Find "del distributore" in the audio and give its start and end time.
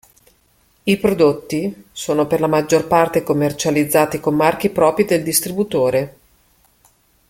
5.05-6.17